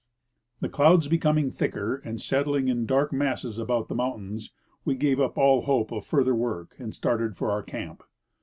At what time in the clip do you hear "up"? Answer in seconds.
5.19-5.37